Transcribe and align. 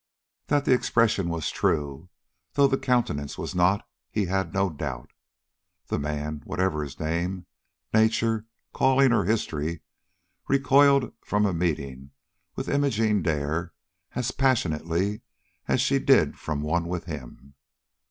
That 0.47 0.65
the 0.65 0.73
expression 0.73 1.29
was 1.29 1.51
true, 1.51 2.09
though 2.53 2.65
the 2.67 2.79
countenance 2.79 3.37
was 3.37 3.53
not, 3.53 3.87
he 4.09 4.25
had 4.25 4.51
no 4.51 4.67
doubt. 4.71 5.11
The 5.89 5.99
man, 5.99 6.41
whatever 6.43 6.81
his 6.81 6.99
name, 6.99 7.45
nature, 7.93 8.47
calling, 8.73 9.13
or 9.13 9.25
history, 9.25 9.81
recoiled 10.47 11.13
from 11.23 11.45
a 11.45 11.53
meeting 11.53 12.09
with 12.55 12.67
Imogene 12.67 13.21
Dare 13.21 13.73
as 14.15 14.31
passionately 14.31 15.21
as 15.67 15.81
she 15.81 15.99
did 15.99 16.35
from 16.39 16.63
one 16.63 16.87
with 16.87 17.03
him. 17.05 17.53